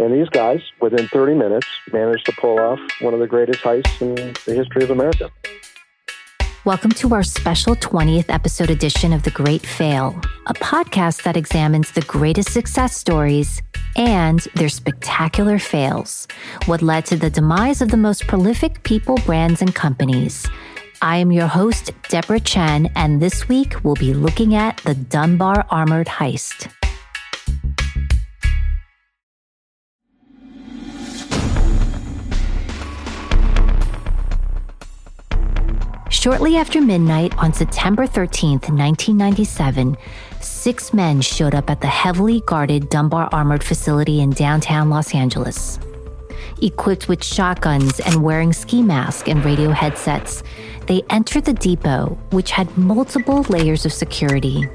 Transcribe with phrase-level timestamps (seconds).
[0.00, 4.00] And these guys, within 30 minutes, managed to pull off one of the greatest heists
[4.00, 4.14] in
[4.46, 5.30] the history of America.
[6.64, 11.92] Welcome to our special 20th episode edition of The Great Fail, a podcast that examines
[11.92, 13.60] the greatest success stories
[13.94, 16.26] and their spectacular fails,
[16.64, 20.48] what led to the demise of the most prolific people, brands, and companies.
[21.02, 25.66] I am your host, Deborah Chen, and this week we'll be looking at the Dunbar
[25.68, 26.72] Armored Heist.
[36.20, 39.96] Shortly after midnight on September 13th, 1997,
[40.42, 45.78] six men showed up at the heavily guarded Dunbar Armored Facility in downtown Los Angeles.
[46.60, 50.42] Equipped with shotguns and wearing ski masks and radio headsets,
[50.88, 54.68] they entered the depot, which had multiple layers of security.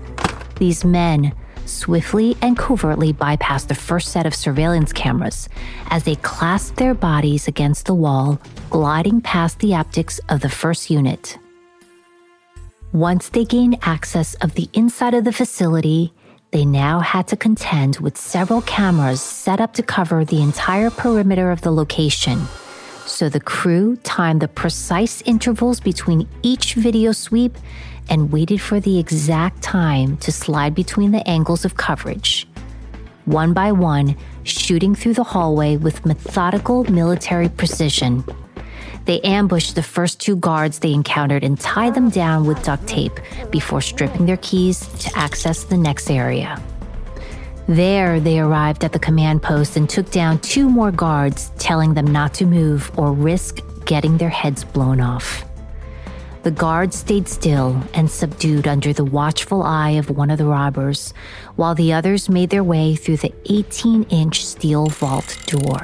[0.56, 1.32] These men
[1.66, 5.50] swiftly and covertly bypassed the first set of surveillance cameras
[5.90, 10.90] as they clasped their bodies against the wall, gliding past the optics of the first
[10.90, 11.38] unit.
[12.94, 16.14] Once they gained access of the inside of the facility,
[16.52, 21.52] they now had to contend with several cameras set up to cover the entire perimeter
[21.52, 22.40] of the location.
[23.06, 27.58] So the crew timed the precise intervals between each video sweep
[28.10, 32.48] and waited for the exact time to slide between the angles of coverage.
[33.26, 38.24] One by one, shooting through the hallway with methodical military precision.
[39.06, 43.20] They ambushed the first two guards they encountered and tied them down with duct tape
[43.52, 46.62] before stripping their keys to access the next area.
[47.68, 52.06] There, they arrived at the command post and took down two more guards, telling them
[52.06, 55.44] not to move or risk getting their heads blown off.
[56.46, 61.12] The guards stayed still and subdued under the watchful eye of one of the robbers,
[61.56, 65.82] while the others made their way through the 18 inch steel vault door.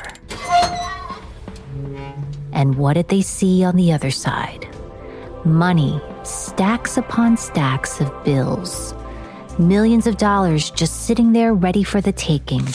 [2.54, 4.68] And what did they see on the other side?
[5.46, 8.94] Money, stacks upon stacks of bills.
[9.58, 12.68] Millions of dollars just sitting there ready for the taking.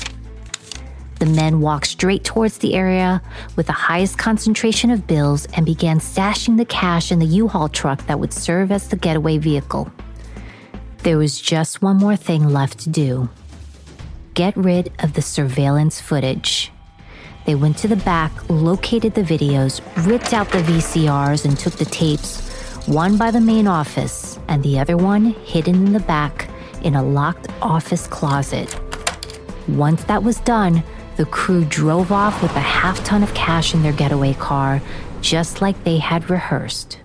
[1.18, 3.22] The men walked straight towards the area
[3.56, 7.68] with the highest concentration of bills and began stashing the cash in the U Haul
[7.68, 9.90] truck that would serve as the getaway vehicle.
[10.98, 13.28] There was just one more thing left to do
[14.34, 16.70] get rid of the surveillance footage.
[17.46, 21.86] They went to the back, located the videos, ripped out the VCRs, and took the
[21.86, 22.40] tapes,
[22.86, 26.50] one by the main office and the other one hidden in the back
[26.82, 28.78] in a locked office closet.
[29.68, 30.82] Once that was done,
[31.16, 34.82] the crew drove off with a half ton of cash in their getaway car,
[35.22, 37.00] just like they had rehearsed.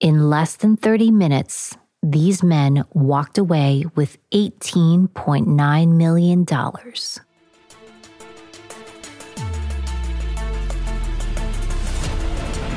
[0.00, 6.44] In less than 30 minutes, these men walked away with $18.9 million.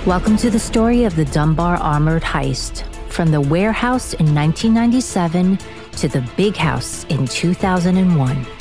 [0.05, 5.59] Welcome to the story of the Dunbar Armored Heist, from the warehouse in 1997
[5.97, 8.56] to the big house in 2001.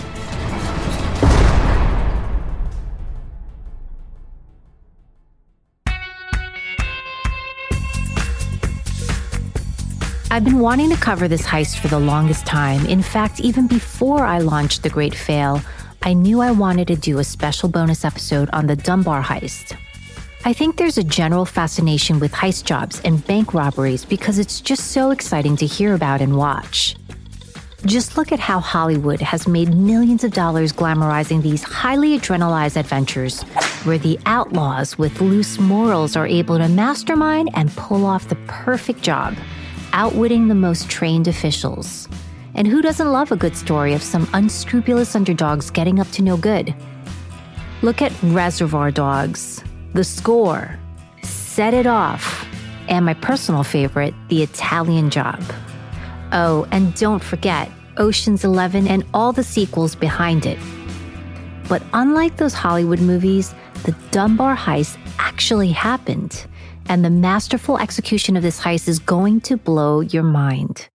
[10.29, 12.85] I've been wanting to cover this heist for the longest time.
[12.87, 15.63] In fact, even before I launched The Great Fail,
[16.03, 19.77] I knew I wanted to do a special bonus episode on the Dunbar heist.
[20.45, 24.91] I think there's a general fascination with heist jobs and bank robberies because it's just
[24.91, 26.97] so exciting to hear about and watch.
[27.85, 33.43] Just look at how Hollywood has made millions of dollars glamorizing these highly adrenalized adventures,
[33.85, 39.03] where the outlaws with loose morals are able to mastermind and pull off the perfect
[39.03, 39.37] job
[39.93, 42.09] outwitting the most trained officials.
[42.55, 46.37] And who doesn't love a good story of some unscrupulous underdogs getting up to no
[46.37, 46.75] good?
[47.83, 49.63] Look at Reservoir Dogs,
[49.93, 50.79] The Score,
[51.23, 52.47] Set It Off,
[52.89, 55.43] and my personal favorite, The Italian Job.
[56.33, 60.59] Oh, and don't forget Ocean's Eleven and all the sequels behind it.
[61.69, 63.55] But unlike those Hollywood movies,
[63.85, 66.47] the Dunbar heist actually happened,
[66.89, 70.89] and the masterful execution of this heist is going to blow your mind.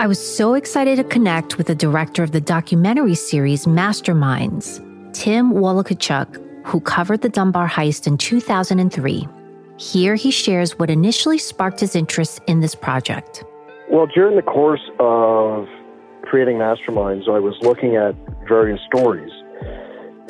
[0.00, 4.80] I was so excited to connect with the director of the documentary series Masterminds,
[5.12, 9.28] Tim Wolochatiuk, who covered the Dunbar heist in 2003.
[9.76, 13.44] Here he shares what initially sparked his interest in this project.
[13.90, 15.68] Well, during the course of
[16.22, 18.14] creating Masterminds, I was looking at
[18.48, 19.30] various stories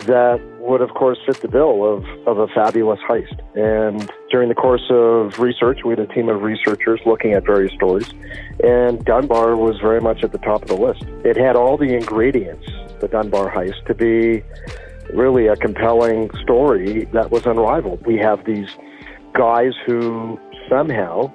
[0.06, 3.38] that would, of course, fit the bill of, of a fabulous heist.
[3.56, 7.72] And during the course of research, we had a team of researchers looking at various
[7.74, 8.12] stories,
[8.62, 11.04] and Dunbar was very much at the top of the list.
[11.24, 12.66] It had all the ingredients,
[13.00, 14.42] the Dunbar heist, to be
[15.12, 18.06] really a compelling story that was unrivaled.
[18.06, 18.68] We have these
[19.34, 20.38] guys who
[20.68, 21.32] somehow,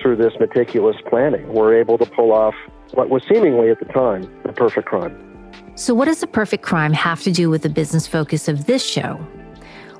[0.00, 2.54] through this meticulous planning, were able to pull off
[2.94, 5.31] what was seemingly at the time the perfect crime.
[5.74, 8.84] So, what does the perfect crime have to do with the business focus of this
[8.84, 9.18] show?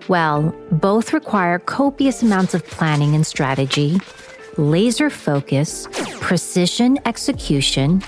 [0.08, 3.98] Well, both require copious amounts of planning and strategy,
[4.58, 5.88] laser focus,
[6.20, 8.02] precision execution,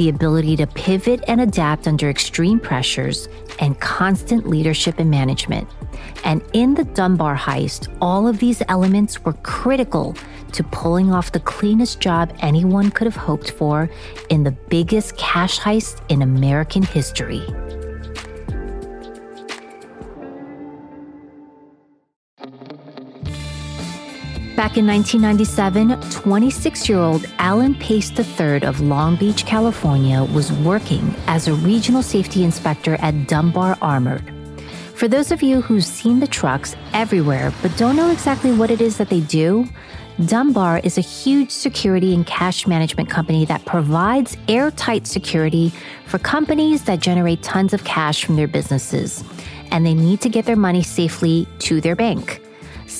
[0.00, 5.68] the ability to pivot and adapt under extreme pressures, and constant leadership and management.
[6.24, 10.16] And in the Dunbar heist, all of these elements were critical
[10.52, 13.90] to pulling off the cleanest job anyone could have hoped for
[14.30, 17.44] in the biggest cash heist in American history.
[24.56, 31.14] Back in 1997, 26 year old Alan Pace III of Long Beach, California, was working
[31.28, 34.22] as a regional safety inspector at Dunbar Armored.
[34.94, 38.82] For those of you who've seen the trucks everywhere but don't know exactly what it
[38.82, 39.66] is that they do,
[40.26, 45.72] Dunbar is a huge security and cash management company that provides airtight security
[46.04, 49.24] for companies that generate tons of cash from their businesses,
[49.70, 52.42] and they need to get their money safely to their bank.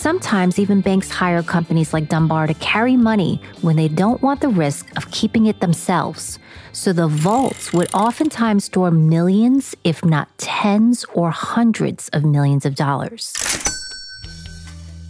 [0.00, 4.49] Sometimes even banks hire companies like Dunbar to carry money when they don't want the
[4.49, 6.38] risk of keeping it themselves.
[6.73, 12.76] So the vaults would oftentimes store millions, if not tens or hundreds of millions of
[12.76, 13.35] dollars.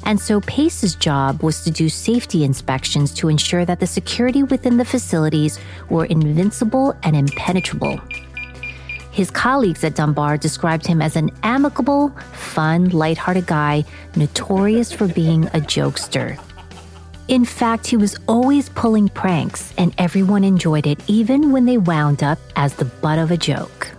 [0.07, 4.77] And so Pace's job was to do safety inspections to ensure that the security within
[4.77, 8.01] the facilities were invincible and impenetrable.
[9.20, 13.84] His colleagues at Dunbar described him as an amicable, fun, lighthearted guy,
[14.17, 16.40] notorious for being a jokester.
[17.28, 22.22] In fact, he was always pulling pranks, and everyone enjoyed it, even when they wound
[22.22, 23.90] up as the butt of a joke.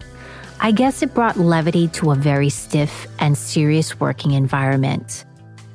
[0.60, 5.26] I guess it brought levity to a very stiff and serious working environment.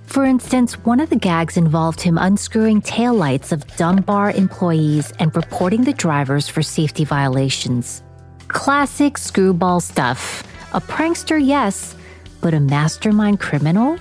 [0.06, 5.84] For instance, one of the gags involved him unscrewing taillights of Dunbar employees and reporting
[5.84, 8.02] the drivers for safety violations.
[8.48, 10.42] Classic screwball stuff.
[10.72, 11.96] A prankster, yes,
[12.40, 13.98] but a mastermind criminal?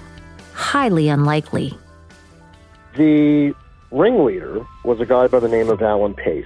[0.53, 1.77] Highly unlikely.
[2.95, 3.53] The
[3.91, 6.45] ringleader was a guy by the name of Alan Pace.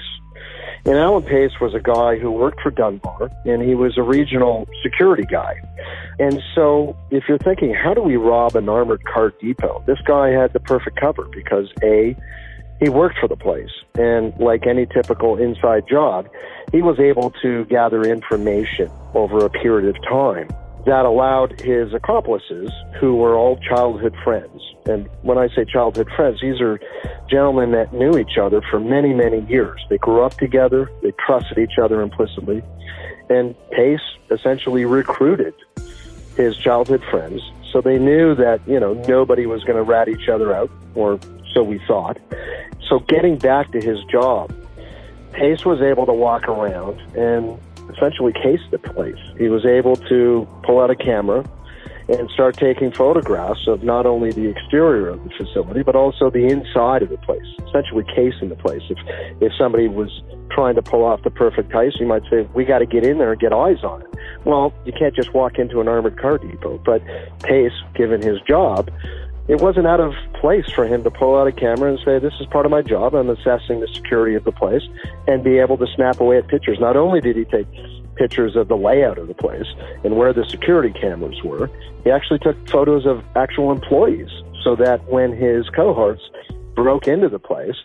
[0.86, 4.68] And Alan Pace was a guy who worked for Dunbar, and he was a regional
[4.82, 5.56] security guy.
[6.20, 9.84] And so, if you're thinking, how do we rob an armored car depot?
[9.86, 12.16] This guy had the perfect cover because A,
[12.80, 13.72] he worked for the place.
[13.96, 16.28] And like any typical inside job,
[16.72, 20.48] he was able to gather information over a period of time
[20.86, 26.40] that allowed his accomplices, who were all childhood friends, and when I say childhood friends,
[26.42, 26.80] these are
[27.30, 29.80] gentlemen that knew each other for many, many years.
[29.90, 32.64] They grew up together, they trusted each other implicitly,
[33.30, 34.00] and Pace
[34.32, 35.54] essentially recruited
[36.38, 37.42] his childhood friends.
[37.72, 41.20] So they knew that, you know, nobody was going to rat each other out, or
[41.54, 42.18] so we thought.
[42.90, 44.54] So getting back to his job,
[45.32, 47.58] Pace was able to walk around and
[47.96, 49.16] essentially case the place.
[49.38, 51.48] He was able to pull out a camera
[52.10, 56.48] and start taking photographs of not only the exterior of the facility, but also the
[56.48, 58.82] inside of the place, essentially casing the place.
[58.90, 58.98] If,
[59.40, 62.80] if somebody was trying to pull off the perfect heist, you might say, we got
[62.80, 64.08] to get in there and get eyes on it.
[64.44, 67.04] Well, you can't just walk into an armored car depot, but
[67.44, 68.90] Pace, given his job,
[69.50, 72.34] it wasn't out of place for him to pull out a camera and say, This
[72.40, 73.16] is part of my job.
[73.16, 74.84] I'm assessing the security of the place
[75.28, 76.80] and be able to snap away at pictures.
[76.80, 77.68] Not only did he take
[78.16, 79.66] pictures of the layout of the place
[80.04, 81.68] and where the security cameras were,
[82.04, 84.30] he actually took photos of actual employees
[84.64, 86.22] so that when his cohorts
[86.76, 87.76] broke into the place,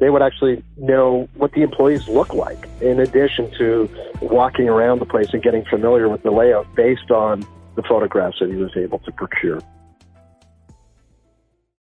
[0.00, 3.88] they would actually know what the employees look like, in addition to
[4.20, 8.48] walking around the place and getting familiar with the layout based on the photographs that
[8.48, 9.60] he was able to procure.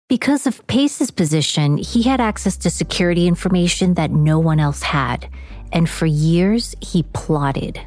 [0.08, 5.28] Because of Pace's position, he had access to security information that no one else had.
[5.70, 7.78] And for years, he plotted.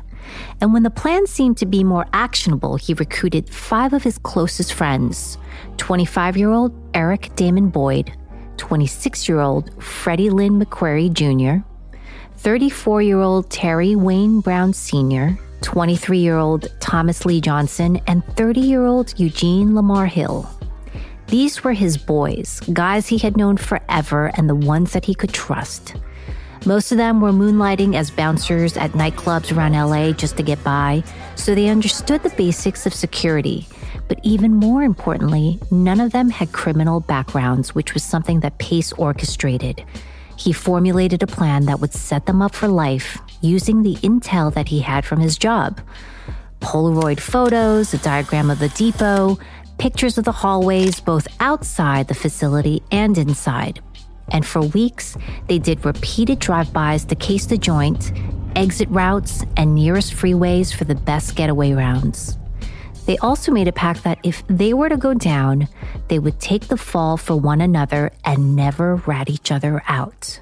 [0.62, 4.74] And when the plan seemed to be more actionable, he recruited five of his closest
[4.74, 5.40] friends
[5.78, 8.14] 25 year old Eric Damon Boyd,
[8.58, 11.66] 26 year old Freddie Lynn McQuarrie Jr.,
[12.36, 18.60] 34 year old Terry Wayne Brown Sr., 23 year old Thomas Lee Johnson, and 30
[18.60, 20.48] year old Eugene Lamar Hill.
[21.32, 25.32] These were his boys, guys he had known forever and the ones that he could
[25.32, 25.96] trust.
[26.66, 31.02] Most of them were moonlighting as bouncers at nightclubs around LA just to get by,
[31.38, 33.66] so they understood the basics of security.
[34.10, 38.92] But even more importantly, none of them had criminal backgrounds, which was something that Pace
[38.92, 39.86] orchestrated.
[40.36, 44.68] He formulated a plan that would set them up for life using the intel that
[44.68, 45.80] he had from his job.
[46.60, 49.40] Polaroid photos, a diagram of the depot,
[49.82, 53.82] pictures of the hallways both outside the facility and inside.
[54.32, 58.12] And for weeks, they did repeated drive bys to case the joint,
[58.56, 62.38] exit routes, and nearest freeways for the best getaway rounds.
[63.08, 65.68] They also made a pact that if they were to go down,
[66.10, 70.42] they would take the fall for one another and never rat each other out.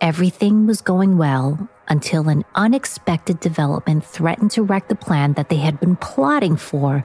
[0.00, 5.56] Everything was going well until an unexpected development threatened to wreck the plan that they
[5.56, 7.04] had been plotting for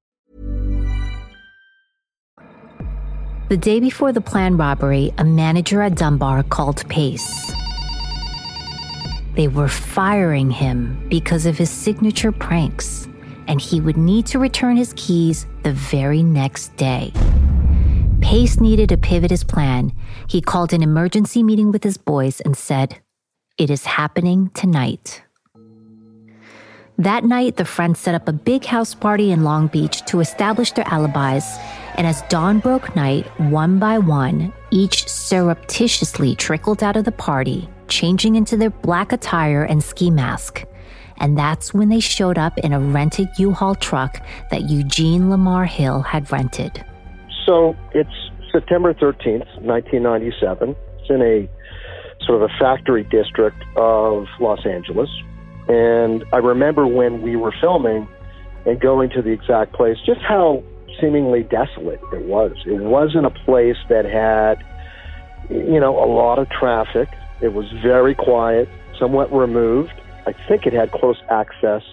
[3.51, 7.51] The day before the planned robbery, a manager at Dunbar called Pace.
[9.35, 13.09] They were firing him because of his signature pranks,
[13.49, 17.11] and he would need to return his keys the very next day.
[18.21, 19.91] Pace needed to pivot his plan.
[20.29, 22.99] He called an emergency meeting with his boys and said,
[23.57, 25.23] It is happening tonight.
[26.97, 30.71] That night, the friends set up a big house party in Long Beach to establish
[30.71, 31.57] their alibis,
[31.97, 37.67] and as dawn broke night, one by one, each surreptitiously trickled out of the party,
[37.87, 40.63] changing into their black attire and ski mask.
[41.17, 45.65] And that's when they showed up in a rented U Haul truck that Eugene Lamar
[45.65, 46.83] Hill had rented.
[47.45, 48.09] So it's
[48.51, 50.75] September 13th, 1997.
[50.99, 51.49] It's in a
[52.25, 55.09] sort of a factory district of Los Angeles.
[55.67, 58.07] And I remember when we were filming
[58.65, 60.63] and going to the exact place, just how
[60.99, 62.53] seemingly desolate it was.
[62.65, 64.63] It wasn't a place that had,
[65.49, 67.09] you know, a lot of traffic.
[67.41, 69.93] It was very quiet, somewhat removed.
[70.27, 71.83] I think it had close access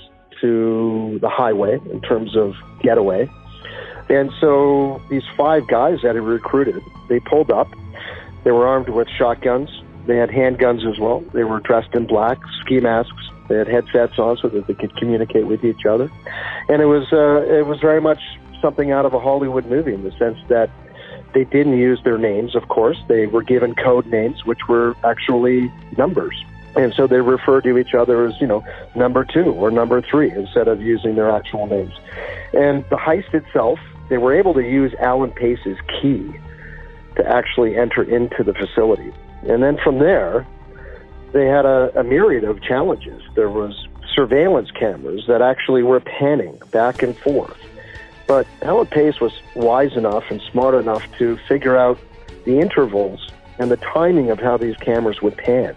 [0.40, 3.28] to the highway in terms of getaway.
[4.09, 7.69] And so these five guys that he recruited, they pulled up.
[8.45, 9.69] They were armed with shotguns.
[10.07, 11.21] They had handguns as well.
[11.35, 13.12] They were dressed in black, ski masks.
[13.49, 16.11] They had headsets on so that they could communicate with each other.
[16.69, 18.21] And it was uh, it was very much
[18.61, 20.71] something out of a Hollywood movie in the sense that
[21.35, 22.99] they didn't use their names, of course.
[23.09, 26.35] They were given code names, which were actually numbers.
[26.77, 30.31] And so they refer to each other as, you know, number two or number three
[30.31, 31.93] instead of using their actual names.
[32.53, 36.33] And the heist itself, they were able to use Alan Pace's key
[37.17, 39.12] to actually enter into the facility.
[39.43, 40.47] And then from there,
[41.33, 43.23] they had a, a myriad of challenges.
[43.35, 47.59] There was surveillance cameras that actually were panning back and forth.
[48.28, 51.99] But Alan Pace was wise enough and smart enough to figure out
[52.44, 55.75] the intervals and the timing of how these cameras would pan.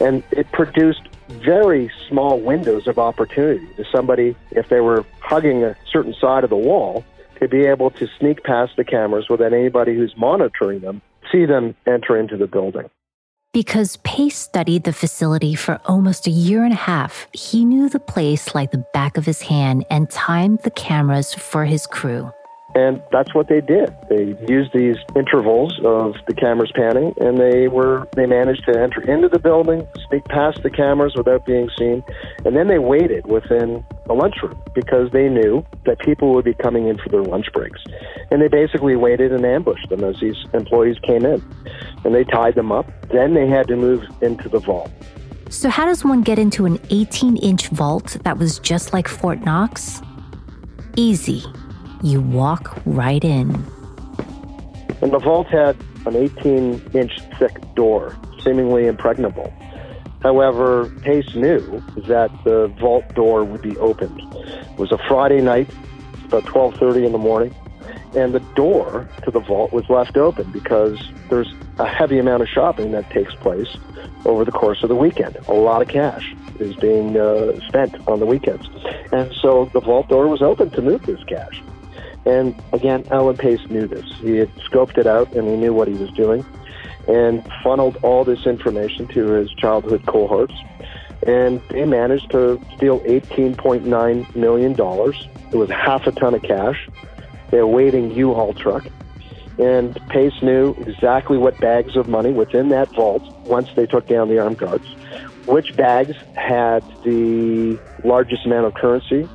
[0.00, 5.74] And it produced very small windows of opportunity to somebody, if they were hugging a
[5.90, 7.02] certain side of the wall,
[7.40, 11.74] to be able to sneak past the cameras without anybody who's monitoring them see them
[11.86, 12.88] enter into the building.
[13.56, 17.98] Because Pace studied the facility for almost a year and a half, he knew the
[17.98, 22.30] place like the back of his hand and timed the cameras for his crew.
[22.76, 23.88] And that's what they did.
[24.10, 29.00] They used these intervals of the cameras panning, and they were they managed to enter
[29.00, 32.04] into the building, sneak past the cameras without being seen,
[32.44, 36.86] and then they waited within the lunchroom because they knew that people would be coming
[36.86, 37.80] in for their lunch breaks,
[38.30, 41.42] and they basically waited and ambushed them as these employees came in,
[42.04, 42.86] and they tied them up.
[43.08, 44.90] Then they had to move into the vault.
[45.48, 49.40] So, how does one get into an 18 inch vault that was just like Fort
[49.46, 50.02] Knox?
[50.94, 51.42] Easy.
[52.02, 53.50] You walk right in.
[55.02, 55.76] And the vault had
[56.06, 59.52] an 18 inch thick door, seemingly impregnable.
[60.22, 64.20] However, Pace knew that the vault door would be opened.
[64.34, 65.68] It was a Friday night,
[66.24, 67.54] about 12:30 in the morning,
[68.14, 70.98] and the door to the vault was left open because
[71.28, 73.76] there's a heavy amount of shopping that takes place
[74.24, 75.36] over the course of the weekend.
[75.48, 78.68] A lot of cash is being uh, spent on the weekends,
[79.12, 81.62] and so the vault door was open to move this cash.
[82.26, 84.04] And again, Alan Pace knew this.
[84.20, 86.44] He had scoped it out and he knew what he was doing
[87.06, 90.54] and funneled all this information to his childhood cohorts.
[91.24, 94.72] And they managed to steal $18.9 million.
[94.72, 96.88] It was half a ton of cash.
[97.50, 98.84] They were waiting U-Haul truck.
[99.58, 104.28] And Pace knew exactly what bags of money within that vault, once they took down
[104.28, 104.84] the armed guards,
[105.46, 109.28] which bags had the largest amount of currency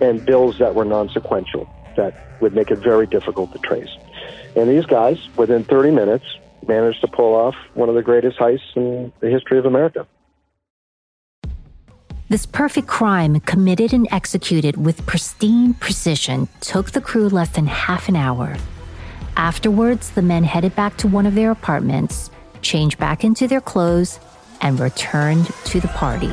[0.00, 3.88] and bills that were non-sequential that would make it very difficult to trace.
[4.54, 6.26] And these guys, within 30 minutes,
[6.68, 10.06] managed to pull off one of the greatest heists in the history of America.
[12.28, 18.08] This perfect crime, committed and executed with pristine precision, took the crew less than half
[18.08, 18.56] an hour.
[19.36, 22.30] Afterwards, the men headed back to one of their apartments,
[22.60, 24.20] changed back into their clothes,
[24.60, 26.32] and returned to the party.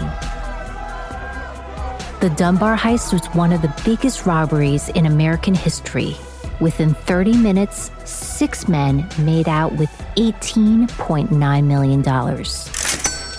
[2.22, 6.16] The Dunbar heist was one of the biggest robberies in American history.
[6.60, 12.46] Within 30 minutes, six men made out with $18.9 million.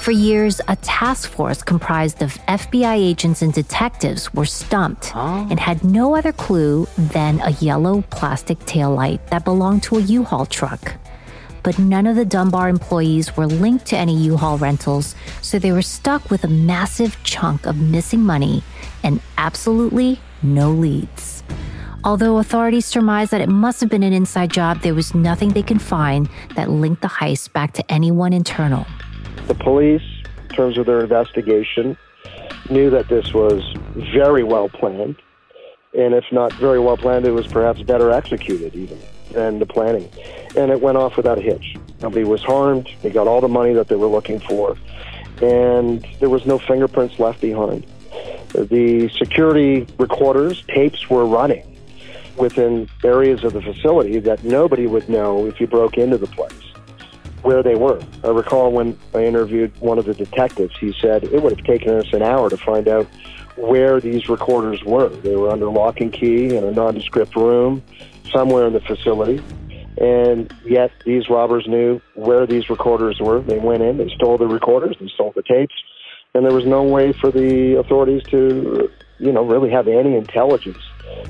[0.01, 5.85] For years, a task force comprised of FBI agents and detectives were stumped and had
[5.85, 10.97] no other clue than a yellow plastic taillight that belonged to a U-Haul truck
[11.63, 15.71] but none of the Dunbar employees were linked to any U Haul rentals, so they
[15.71, 18.65] were stuck with a massive chunk of missing money
[19.03, 21.43] and absolutely no leads.
[22.05, 25.63] Although authorities surmised that it must have been an inside job, there was nothing they
[25.63, 28.87] could find that linked the heist back to anyone internal.
[29.47, 30.03] The police,
[30.51, 31.97] in terms of their investigation,
[32.71, 33.63] knew that this was
[34.13, 35.17] very well planned.
[35.97, 38.99] And if not very well planned, it was perhaps better executed even
[39.33, 40.09] than the planning.
[40.57, 41.77] And it went off without a hitch.
[42.01, 42.89] Nobody was harmed.
[43.03, 44.77] They got all the money that they were looking for.
[45.41, 47.87] And there was no fingerprints left behind.
[48.53, 51.69] The security recorders, tapes were running
[52.37, 56.53] within areas of the facility that nobody would know if you broke into the place
[57.43, 58.01] where they were.
[58.25, 61.95] I recall when I interviewed one of the detectives, he said it would have taken
[61.95, 63.07] us an hour to find out
[63.57, 65.09] where these recorders were.
[65.09, 67.83] They were under lock and key in a nondescript room
[68.33, 69.43] somewhere in the facility.
[69.99, 73.41] And yet these robbers knew where these recorders were.
[73.41, 75.75] They went in, they stole the recorders, they stole the tapes,
[76.35, 80.79] and there was no way for the authorities to, you know, really have any intelligence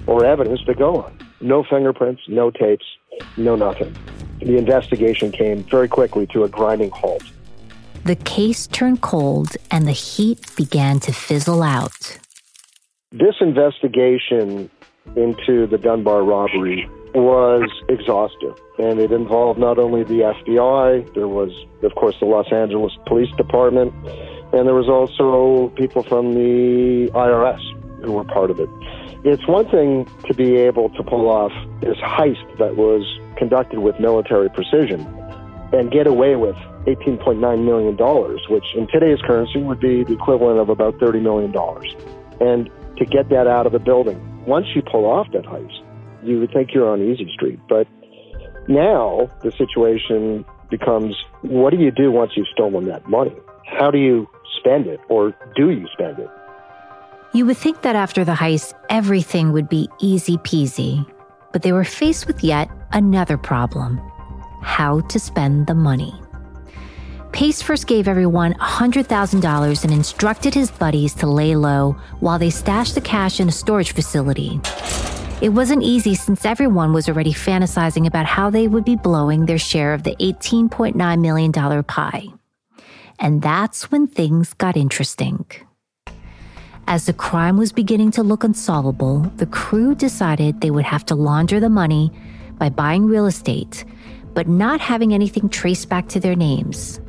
[0.06, 1.18] or evidence to go on.
[1.40, 2.86] No fingerprints, no tapes,
[3.36, 3.94] no nothing.
[4.38, 7.22] The investigation came very quickly to a grinding halt.
[8.04, 12.18] The case turned cold and the heat began to fizzle out.
[13.12, 14.70] This investigation
[15.16, 18.56] into the Dunbar robbery was exhaustive.
[18.78, 21.50] And it involved not only the FBI, there was,
[21.82, 23.92] of course, the Los Angeles Police Department,
[24.52, 28.68] and there was also people from the IRS who were part of it.
[29.24, 33.02] It's one thing to be able to pull off this heist that was
[33.36, 35.00] conducted with military precision
[35.72, 37.96] and get away with $18.9 million,
[38.50, 41.54] which in today's currency would be the equivalent of about $30 million.
[42.40, 44.20] And to get that out of the building.
[44.44, 45.82] Once you pull off that heist,
[46.22, 47.58] you would think you're on easy street.
[47.68, 47.86] But
[48.68, 53.34] now the situation becomes what do you do once you've stolen that money?
[53.66, 54.28] How do you
[54.58, 56.30] spend it, or do you spend it?
[57.34, 61.06] You would think that after the heist, everything would be easy peasy.
[61.52, 64.00] But they were faced with yet another problem
[64.62, 66.14] how to spend the money.
[67.32, 72.94] Pace first gave everyone $100,000 and instructed his buddies to lay low while they stashed
[72.94, 74.60] the cash in a storage facility.
[75.40, 79.58] It wasn't easy since everyone was already fantasizing about how they would be blowing their
[79.58, 82.26] share of the $18.9 million pie.
[83.22, 85.46] And that's when things got interesting.
[86.88, 91.14] As the crime was beginning to look unsolvable, the crew decided they would have to
[91.14, 92.10] launder the money
[92.58, 93.84] by buying real estate,
[94.34, 97.00] but not having anything traced back to their names.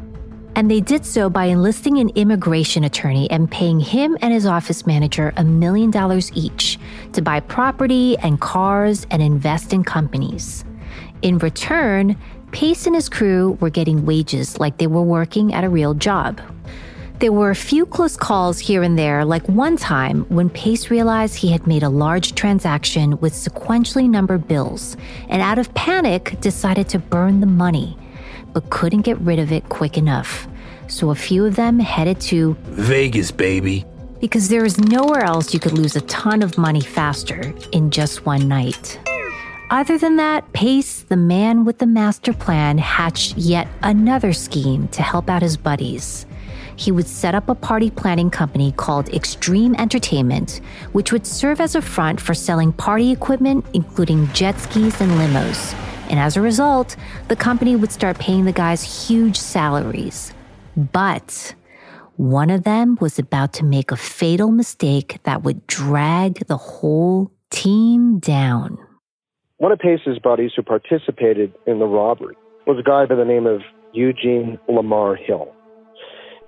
[0.55, 4.85] And they did so by enlisting an immigration attorney and paying him and his office
[4.85, 6.77] manager a million dollars each
[7.13, 10.63] to buy property and cars and invest in companies.
[11.23, 12.15] In return,
[12.53, 16.39] Pace and his crew were getting wages like they were working at a real job.
[17.17, 21.35] There were a few close calls here and there, like one time when Pace realized
[21.35, 24.95] he had made a large transaction with sequentially numbered bills
[25.29, 27.97] and, out of panic, decided to burn the money
[28.53, 30.47] but couldn't get rid of it quick enough.
[30.87, 33.83] So a few of them headed to Vegas, baby.
[34.19, 38.27] Because there is nowhere else you could lose a ton of money faster in just
[38.27, 38.99] one night.
[39.73, 45.01] Other than that, Pace, the man with the master plan, hatched yet another scheme to
[45.01, 46.27] help out his buddies.
[46.75, 51.75] He would set up a party planning company called Extreme Entertainment, which would serve as
[51.75, 55.75] a front for selling party equipment, including jet skis and limos
[56.09, 56.95] and as a result,
[57.27, 60.31] the company would start paying the guys huge salaries.
[60.77, 61.55] But
[62.17, 67.31] one of them was about to make a fatal mistake that would drag the whole
[67.49, 68.77] team down.
[69.63, 72.35] One of Pace's buddies who participated in the robbery
[72.67, 73.61] was a guy by the name of
[73.93, 75.55] Eugene Lamar Hill.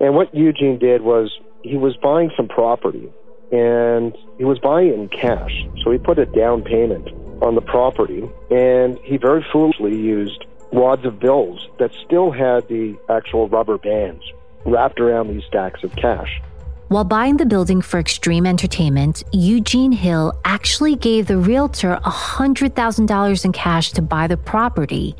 [0.02, 1.32] And what Eugene did was
[1.64, 3.10] he was buying some property
[3.54, 5.64] and he was buying it in cash.
[5.82, 7.08] So he put a down payment
[7.42, 12.98] on the property, and he very foolishly used wads of bills that still had the
[13.10, 14.24] actual rubber bands
[14.66, 16.42] wrapped around these stacks of cash.
[16.88, 23.52] While buying the building for Extreme Entertainment, Eugene Hill actually gave the realtor $100,000 in
[23.52, 25.16] cash to buy the property,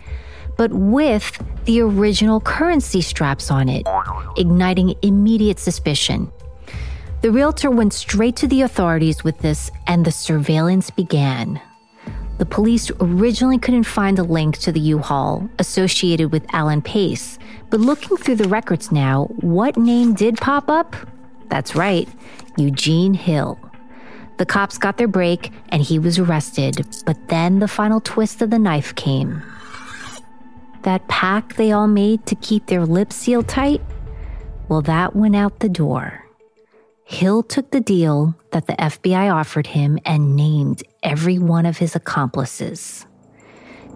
[0.58, 3.88] but with the original currency straps on it,
[4.38, 6.32] igniting immediate suspicion.
[7.22, 11.60] The realtor went straight to the authorities with this, and the surveillance began.
[12.38, 17.40] The police originally couldn't find a link to the U Haul associated with Alan Pace,
[17.72, 20.96] but looking through the records now, what name did pop up?
[21.50, 22.08] That's right,
[22.58, 23.60] Eugene Hill.
[24.38, 28.50] The cops got their break and he was arrested, but then the final twist of
[28.50, 29.42] the knife came.
[30.84, 33.82] That pact they all made to keep their lips sealed tight?
[34.68, 36.26] Well, that went out the door.
[37.06, 41.96] Hill took the deal that the FBI offered him and named every one of his
[41.96, 43.06] accomplices.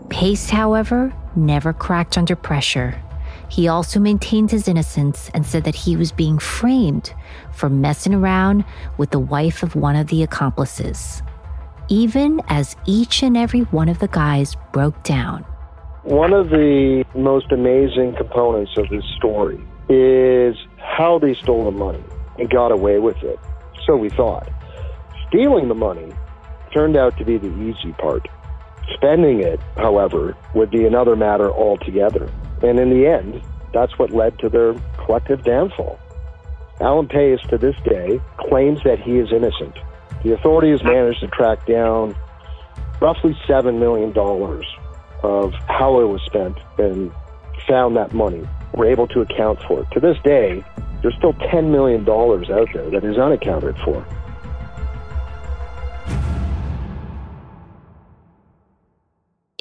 [0.09, 3.01] Pace, however, never cracked under pressure.
[3.49, 7.13] He also maintained his innocence and said that he was being framed
[7.51, 8.63] for messing around
[8.97, 11.23] with the wife of one of the accomplices,
[11.87, 15.43] even as each and every one of the guys broke down.
[16.03, 19.59] One of the most amazing components of this story
[19.89, 22.03] is how they stole the money
[22.37, 23.39] and got away with it.
[23.85, 24.47] So we thought.
[25.27, 26.13] Stealing the money
[26.71, 28.27] turned out to be the easy part.
[28.95, 32.31] Spending it, however, would be another matter altogether.
[32.61, 33.41] And in the end,
[33.73, 34.73] that's what led to their
[35.05, 35.99] collective downfall.
[36.81, 39.77] Alan Pace, to this day, claims that he is innocent.
[40.23, 42.15] The authorities managed to track down
[43.01, 44.09] roughly $7 million
[45.23, 47.11] of how it was spent and
[47.67, 48.47] found that money.
[48.73, 49.91] Were able to account for it.
[49.91, 50.63] To this day,
[51.01, 54.05] there's still $10 million out there that is unaccounted for.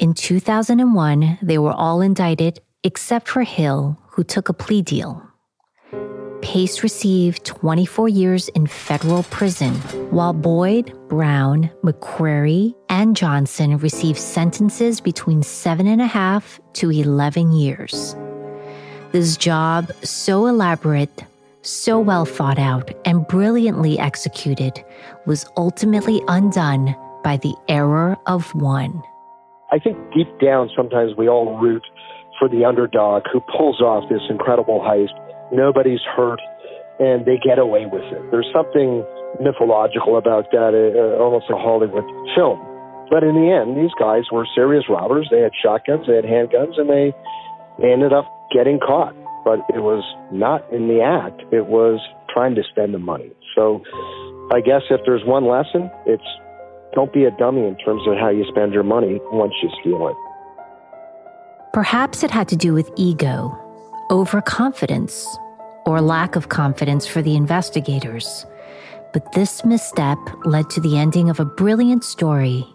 [0.09, 5.21] In 2001, they were all indicted except for Hill, who took a plea deal.
[6.41, 9.75] Pace received 24 years in federal prison,
[10.09, 17.51] while Boyd, Brown, McQuarrie, and Johnson received sentences between seven and a half to 11
[17.51, 18.15] years.
[19.11, 21.23] This job, so elaborate,
[21.61, 24.83] so well thought out, and brilliantly executed,
[25.27, 29.03] was ultimately undone by the error of one.
[29.71, 31.83] I think deep down, sometimes we all root
[32.39, 35.13] for the underdog who pulls off this incredible heist.
[35.51, 36.39] Nobody's hurt,
[36.99, 38.31] and they get away with it.
[38.31, 39.05] There's something
[39.39, 42.05] mythological about that, uh, almost a Hollywood
[42.35, 42.57] film.
[43.09, 45.27] But in the end, these guys were serious robbers.
[45.31, 47.13] They had shotguns, they had handguns, and they
[47.81, 49.15] ended up getting caught.
[49.45, 51.99] But it was not in the act, it was
[52.33, 53.31] trying to spend the money.
[53.55, 53.81] So
[54.51, 56.25] I guess if there's one lesson, it's
[56.93, 60.07] don't be a dummy in terms of how you spend your money once you steal
[60.07, 60.15] it.
[61.73, 63.57] Perhaps it had to do with ego.
[64.11, 65.27] overconfidence
[65.85, 68.45] or lack of confidence for the investigators.
[69.13, 72.65] But this misstep led to the ending of a brilliant story.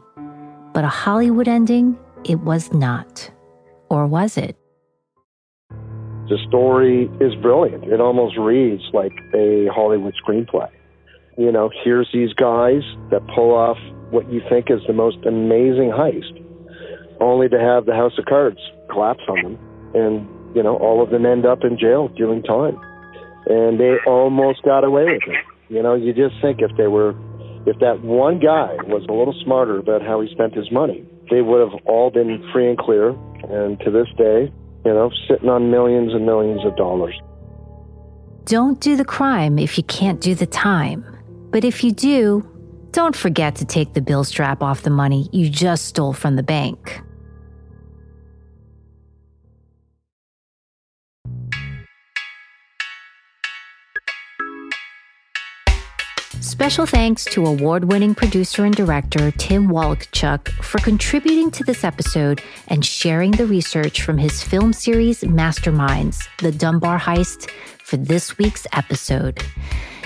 [0.72, 3.31] But a Hollywood ending, it was not.
[3.88, 4.57] Or was it?
[6.29, 7.85] The story is brilliant.
[7.85, 10.70] It almost reads like a Hollywood screenplay.
[11.37, 13.77] You know, here's these guys that pull off
[14.14, 16.40] what you think is the most amazing heist,
[17.20, 18.59] only to have the house of cards
[18.90, 19.59] collapse on them.
[19.94, 22.79] And, you know, all of them end up in jail doing time.
[23.46, 25.44] And they almost got away with it.
[25.68, 27.11] You know, you just think if they were,
[27.66, 31.42] if that one guy was a little smarter about how he spent his money, they
[31.42, 33.11] would have all been free and clear.
[33.50, 34.53] And to this day,
[34.85, 37.18] you know, sitting on millions and millions of dollars.
[38.44, 41.05] Don't do the crime if you can't do the time.
[41.50, 42.46] But if you do,
[42.94, 46.44] don't forget to take the bill strap off the money you just stole from the
[46.44, 47.02] bank.
[56.40, 62.40] Special thanks to award winning producer and director Tim Wolochatiuk for contributing to this episode
[62.68, 67.50] and sharing the research from his film series Masterminds, The Dunbar Heist,
[67.83, 69.42] for this week's episode.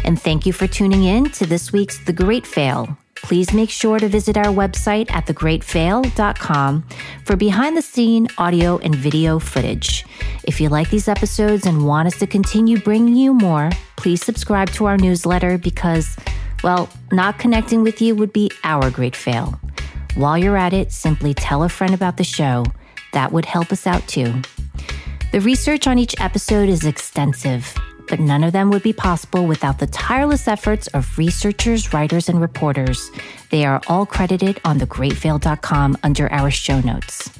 [0.05, 2.97] And thank you for tuning in to this week's The Great Fail.
[3.23, 6.85] Please make sure to visit our website at thegreatfail.com
[7.25, 10.07] for behind the scene audio and video footage.
[10.45, 14.71] If you like these episodes and want us to continue bringing you more, please subscribe
[14.71, 16.17] to our newsletter because,
[16.63, 19.61] well, not connecting with you would be our great fail.
[20.15, 22.65] While you're at it, simply tell a friend about the show.
[23.13, 24.43] That would help us out too.
[25.33, 27.77] The research on each episode is extensive
[28.09, 32.40] but none of them would be possible without the tireless efforts of researchers, writers, and
[32.40, 33.11] reporters.
[33.51, 37.31] They are all credited on thegreatfail.com under our show notes.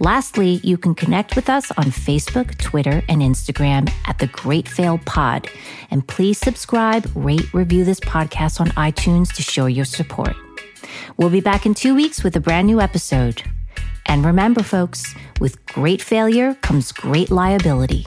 [0.00, 4.98] Lastly, you can connect with us on Facebook, Twitter, and Instagram at The Great Fail
[4.98, 5.48] Pod.
[5.90, 10.34] And please subscribe, rate, review this podcast on iTunes to show your support.
[11.16, 13.42] We'll be back in two weeks with a brand new episode.
[14.06, 18.06] And remember, folks, with great failure comes great liability.